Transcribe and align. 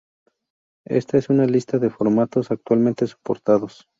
Esta 0.87 1.19
es 1.19 1.29
una 1.29 1.43
la 1.45 1.51
lista 1.51 1.77
de 1.77 1.91
formatos 1.91 2.49
actualmente 2.49 3.05
soportados. 3.05 3.87